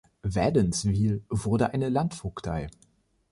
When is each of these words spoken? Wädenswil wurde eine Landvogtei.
Wädenswil 0.23 1.23
wurde 1.29 1.75
eine 1.75 1.89
Landvogtei. 1.89 2.71